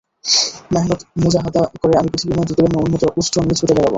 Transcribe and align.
মেহনত 0.71 1.01
মুজাহাদা 1.21 1.61
করে 1.81 1.93
আমি 1.97 2.09
পৃথিবীময় 2.13 2.45
দ্রুতগামী 2.47 2.77
উন্নত 2.79 3.03
উষ্ট্র 3.19 3.37
নিয়ে 3.39 3.59
ছুটে 3.59 3.73
বেড়াব। 3.73 3.89